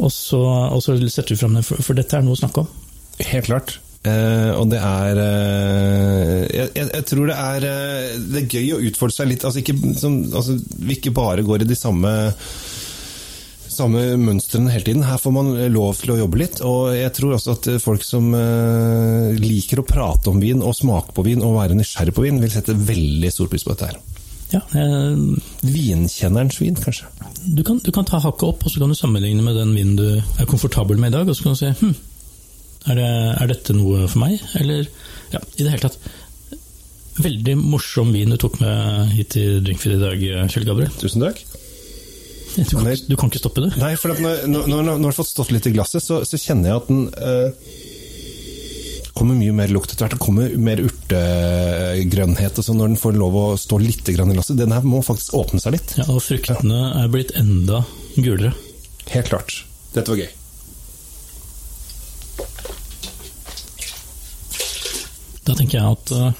Og, 0.00 0.10
så, 0.14 0.40
og 0.40 0.82
så 0.84 0.96
setter 1.06 1.34
du 1.34 1.40
fram 1.40 1.56
den, 1.58 1.66
for, 1.66 1.82
for 1.84 1.98
dette 1.98 2.18
er 2.18 2.26
noe 2.26 2.38
å 2.38 2.42
snakke 2.42 2.64
om. 2.64 2.74
Helt 3.20 3.48
klart. 3.50 3.78
Uh, 4.00 4.56
og 4.56 4.70
det 4.72 4.78
er 4.80 5.18
uh, 5.20 6.36
jeg, 6.48 6.70
jeg, 6.72 7.02
tror 7.04 7.26
det 7.28 7.34
er 7.36 7.64
uh, 7.68 8.14
Det 8.32 8.38
er 8.38 8.54
gøy 8.56 8.70
å 8.72 8.78
utfordre 8.88 9.12
seg 9.12 9.28
litt. 9.28 9.44
Altså 9.44 9.60
ikke, 9.60 9.76
som, 10.00 10.22
altså, 10.24 10.56
vi 10.56 10.96
ikke 10.96 11.12
bare 11.12 11.44
går 11.44 11.66
i 11.66 11.68
de 11.68 11.76
samme 11.76 12.14
samme 13.70 14.00
mønstrene 14.20 14.72
hele 14.72 14.84
tiden. 14.88 15.04
Her 15.04 15.20
får 15.20 15.34
man 15.36 15.52
lov 15.72 16.00
til 16.00 16.14
å 16.14 16.18
jobbe 16.22 16.40
litt. 16.40 16.62
Og 16.64 16.94
jeg 16.96 17.12
tror 17.16 17.36
også 17.36 17.54
at 17.54 17.68
folk 17.80 18.02
som 18.04 18.26
liker 19.40 19.80
å 19.80 19.86
prate 19.88 20.28
om 20.28 20.40
vin 20.42 20.60
og 20.60 20.74
smake 20.76 21.14
på 21.16 21.24
vin 21.24 21.40
og 21.46 21.54
være 21.56 21.78
nysgjerrig 21.78 22.12
på 22.12 22.26
vin, 22.26 22.42
vil 22.42 22.52
sette 22.52 22.76
veldig 22.76 23.30
stor 23.32 23.48
pris 23.48 23.64
på 23.64 23.72
dette 23.72 23.92
her. 23.92 24.09
Ja, 24.50 24.60
eh, 24.74 25.18
Vinkjennerens 25.62 26.58
vin, 26.60 26.74
kanskje. 26.74 27.06
du, 27.44 27.62
kan, 27.66 27.78
du 27.84 27.90
kan 27.94 28.06
ta 28.08 28.18
hakket 28.22 28.48
opp, 28.48 28.64
og 28.66 28.72
så 28.72 28.82
kan 28.82 28.90
du 28.90 28.98
sammenligne 28.98 29.44
med 29.46 29.58
den 29.58 29.74
vinen 29.76 29.98
du 29.98 30.06
er 30.18 30.48
komfortabel 30.50 30.98
med 30.98 31.12
i 31.12 31.18
dag, 31.18 31.28
og 31.28 31.36
så 31.36 31.46
kan 31.46 31.54
du 31.54 31.60
si 31.60 31.70
hm, 31.80 31.94
er, 32.90 32.98
det, 32.98 33.10
er 33.36 33.52
dette 33.52 33.76
noe 33.76 34.08
for 34.08 34.24
meg? 34.24 34.40
Eller 34.58 34.88
ja, 35.30 35.40
i 35.56 35.62
det 35.62 35.70
hele 35.70 35.84
tatt. 35.86 36.00
Veldig 37.20 37.56
morsom 37.60 38.10
vin 38.14 38.32
du 38.32 38.38
tok 38.40 38.58
med 38.62 39.10
hit 39.14 39.34
til 39.36 39.60
Drinkfeed 39.64 39.98
i 39.98 40.02
dag, 40.02 40.26
Kjell 40.50 40.66
Gabriel. 40.66 40.92
Tusen 40.98 41.22
takk. 41.22 41.42
Du 42.56 42.64
kan, 42.74 42.88
du 43.06 43.14
kan 43.16 43.30
ikke 43.30 43.38
stoppe 43.38 43.62
det. 43.62 43.70
Nei, 43.78 43.92
for 44.00 44.10
når, 44.10 44.48
når, 44.50 44.66
når, 44.66 44.82
når 44.82 44.96
den 44.96 45.06
har 45.06 45.14
fått 45.14 45.30
stått 45.30 45.52
litt 45.54 45.68
i 45.70 45.74
glasset, 45.74 46.02
så, 46.02 46.22
så 46.26 46.40
kjenner 46.40 46.72
jeg 46.72 46.80
at 46.80 46.88
den 46.90 47.04
eh, 47.14 47.76
kommer 49.14 49.38
mye 49.38 49.54
mer 49.54 49.70
lukt 49.70 49.92
etter 49.92 50.08
hvert. 50.08 50.16
Det 50.16 50.24
kommer 50.24 50.56
mer 50.58 50.82
urtegrønnhet 51.10 52.58
og 52.58 52.66
sånn 52.66 52.80
når 52.80 52.92
den 52.92 53.00
får 53.00 53.16
lov 53.18 53.36
å 53.36 53.46
stå 53.60 53.78
litt 53.82 54.08
i 54.08 54.16
glasset. 54.16 54.58
Den 54.58 54.74
her 54.74 54.84
må 54.86 55.02
faktisk 55.04 55.34
åpne 55.38 55.60
seg 55.62 55.76
litt. 55.76 55.94
Ja, 55.98 56.08
og 56.10 56.22
fruktene 56.24 56.90
er 57.02 57.08
blitt 57.12 57.32
enda 57.38 57.84
gulere. 58.16 58.54
Helt 59.10 59.30
klart. 59.32 59.64
Dette 59.94 60.12
var 60.12 60.20
gøy. 60.22 60.30
Da 65.48 65.56
tenker 65.58 65.80
jeg 65.80 65.96
at 65.96 66.12
uh, 66.14 66.32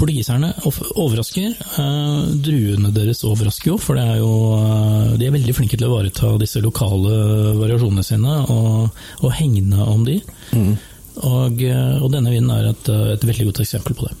portugiserne 0.00 0.50
overrasker. 0.66 1.52
Uh, 1.76 2.32
druene 2.42 2.90
deres 2.94 3.22
overrasker 3.28 3.70
jo, 3.74 3.76
for 3.78 4.00
det 4.00 4.06
er 4.16 4.22
jo, 4.22 4.32
uh, 4.56 5.12
de 5.20 5.28
er 5.28 5.36
veldig 5.36 5.54
flinke 5.54 5.78
til 5.78 5.86
å 5.86 5.92
ivareta 5.92 6.32
disse 6.40 6.62
lokale 6.64 7.54
variasjonene 7.60 8.06
sine 8.06 8.40
og, 8.50 9.04
og 9.20 9.36
hegne 9.38 9.86
om 9.86 10.02
de. 10.08 10.18
Og, 11.22 11.60
uh, 11.62 12.02
og 12.02 12.10
denne 12.12 12.32
vinen 12.32 12.50
er 12.50 12.72
et, 12.72 12.90
uh, 12.90 13.12
et 13.14 13.26
veldig 13.26 13.50
godt 13.52 13.62
eksempel 13.64 13.96
på 13.98 14.08
det. 14.08 14.16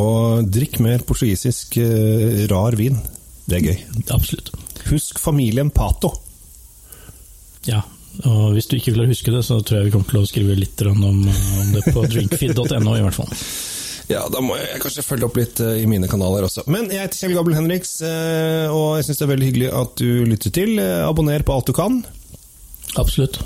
Og 0.00 0.46
drikk 0.46 0.78
mer 0.84 1.02
portugisisk 1.06 1.74
eh, 1.82 2.44
rar 2.50 2.76
vin. 2.78 2.98
Det 3.50 3.58
er 3.58 3.64
gøy. 3.64 3.80
Absolutt. 4.14 4.52
Husk 4.86 5.18
familien 5.18 5.72
Pato. 5.74 6.12
Ja, 7.66 7.82
og 8.22 8.54
hvis 8.54 8.68
du 8.70 8.76
ikke 8.78 8.94
vil 8.94 9.10
huske 9.10 9.34
det, 9.34 9.42
så 9.46 9.58
tror 9.60 9.80
jeg 9.80 9.88
vi 9.88 9.94
kommer 9.96 10.12
til 10.12 10.22
å 10.22 10.28
skrive 10.28 10.56
litt 10.58 10.82
om, 10.86 11.02
om 11.10 11.74
det 11.74 11.82
på 11.90 12.06
drinkfeed.no 12.06 12.94
i 12.96 13.04
hvert 13.04 13.18
fall. 13.18 13.34
Ja, 14.10 14.24
da 14.26 14.40
må 14.42 14.56
jeg 14.58 14.80
kanskje 14.82 15.04
følge 15.06 15.28
opp 15.28 15.36
litt 15.38 15.60
eh, 15.62 15.82
i 15.84 15.88
mine 15.90 16.08
kanaler 16.10 16.46
også. 16.48 16.64
Men 16.70 16.88
jeg 16.90 17.04
heter 17.04 17.20
Kjell 17.20 17.36
Gabel 17.36 17.54
Henriks, 17.54 17.92
eh, 18.02 18.66
og 18.66 18.98
jeg 18.98 19.06
syns 19.06 19.20
det 19.20 19.26
er 19.26 19.32
veldig 19.34 19.50
hyggelig 19.50 19.68
at 19.82 19.92
du 20.00 20.08
lytter 20.26 20.54
til. 20.54 20.72
Eh, 20.82 21.06
Abonner 21.06 21.46
på 21.46 21.54
alt 21.54 21.70
du 21.70 21.74
kan. 21.76 22.00
Absolutt. 22.98 23.38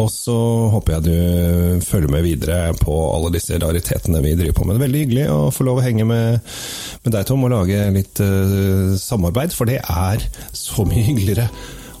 Og 0.00 0.08
så 0.12 0.36
håper 0.72 0.96
jeg 0.96 1.06
du 1.08 1.84
følger 1.84 2.12
med 2.12 2.24
videre 2.24 2.60
på 2.78 2.94
alle 3.14 3.32
disse 3.34 3.58
raritetene 3.60 4.22
vi 4.24 4.36
driver 4.38 4.56
på 4.56 4.66
med. 4.66 4.76
Det 4.76 4.80
er 4.80 4.86
veldig 4.86 5.02
hyggelig 5.04 5.26
å 5.34 5.40
få 5.54 5.66
lov 5.68 5.80
å 5.80 5.84
henge 5.84 6.06
med, 6.08 6.54
med 7.04 7.14
deg, 7.16 7.26
Tom, 7.28 7.44
og 7.44 7.52
lage 7.52 7.82
litt 7.96 8.22
uh, 8.24 8.96
samarbeid, 9.00 9.52
for 9.56 9.68
det 9.68 9.80
er 9.82 10.24
så 10.56 10.86
mye 10.88 11.04
hyggeligere 11.04 11.48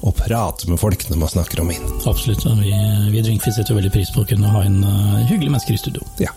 å 0.00 0.14
prate 0.16 0.70
med 0.70 0.80
folk 0.80 1.02
når 1.10 1.20
man 1.20 1.32
snakker 1.34 1.60
om 1.60 1.72
vin. 1.74 1.90
Absolutt. 2.08 2.46
og 2.48 2.62
Vi, 2.62 2.72
vi 3.12 3.20
i 3.20 3.26
Drinkfeed 3.26 3.58
setter 3.58 3.76
veldig 3.76 3.92
pris 3.92 4.12
på 4.14 4.24
å 4.24 4.30
kunne 4.30 4.54
ha 4.54 4.64
en 4.64 4.80
uh, 4.86 5.20
hyggelig 5.28 5.52
mennesker 5.52 5.76
i 5.76 5.82
studio. 5.82 6.08
Ja. 6.22 6.32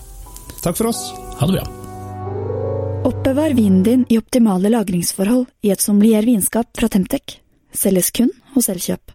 Takk 0.64 0.80
for 0.80 0.92
oss. 0.92 1.06
Ha 1.40 1.48
det 1.48 1.62
bra. 1.62 1.66
Oppbevar 3.08 3.56
vinen 3.56 3.82
din 3.84 4.06
i 4.12 4.20
optimale 4.20 4.72
lagringsforhold 4.72 5.50
i 5.68 5.74
et 5.76 5.84
sommelier 5.84 6.24
vinskap 6.28 6.72
fra 6.76 6.92
Temtec. 6.92 7.40
Selges 7.76 8.12
kun 8.16 8.32
hos 8.56 8.72
Elkjøp. 8.72 9.12